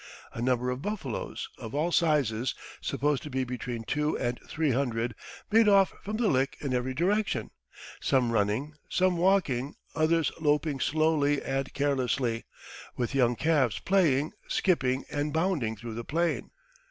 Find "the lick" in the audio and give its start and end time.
6.17-6.57